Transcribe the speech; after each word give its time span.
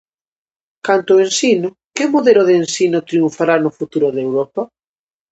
Canto 0.87 1.11
ao 1.13 1.23
ensino, 1.27 1.67
que 1.95 2.11
modelo 2.13 2.43
de 2.49 2.53
ensino 2.63 2.99
triunfará 3.09 3.55
no 3.59 3.71
futuro 3.77 4.07
de 4.15 4.21
Europa? 4.27 4.61